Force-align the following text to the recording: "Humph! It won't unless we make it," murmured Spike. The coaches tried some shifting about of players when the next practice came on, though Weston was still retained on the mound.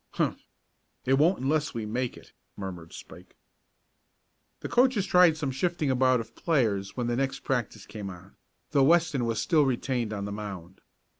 "Humph! 0.13 0.47
It 1.05 1.19
won't 1.19 1.41
unless 1.41 1.75
we 1.75 1.85
make 1.85 2.17
it," 2.17 2.33
murmured 2.57 2.91
Spike. 2.91 3.35
The 4.61 4.67
coaches 4.67 5.05
tried 5.05 5.37
some 5.37 5.51
shifting 5.51 5.91
about 5.91 6.19
of 6.19 6.33
players 6.35 6.97
when 6.97 7.05
the 7.05 7.15
next 7.15 7.41
practice 7.41 7.85
came 7.85 8.09
on, 8.09 8.35
though 8.71 8.81
Weston 8.83 9.25
was 9.25 9.39
still 9.39 9.63
retained 9.63 10.11
on 10.11 10.25
the 10.25 10.31
mound. 10.31 10.81